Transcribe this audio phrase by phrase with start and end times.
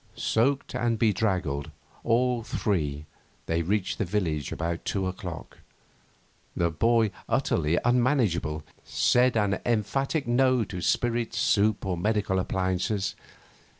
[0.15, 1.69] Soaked and bedraggled,
[2.03, 3.05] all three,
[3.45, 5.59] they reached the village about two o'clock.
[6.55, 13.13] The boy, utterly unmanageable, said an emphatic No to spirits, soup, or medical appliances.